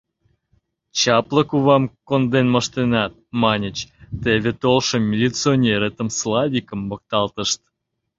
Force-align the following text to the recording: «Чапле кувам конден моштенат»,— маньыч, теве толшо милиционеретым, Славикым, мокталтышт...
«Чапле 0.99 1.41
кувам 1.49 1.83
конден 2.07 2.47
моштенат»,— 2.53 3.13
маньыч, 3.41 3.77
теве 4.23 4.51
толшо 4.61 4.95
милиционеретым, 5.11 6.07
Славикым, 6.19 6.79
мокталтышт... 6.89 7.59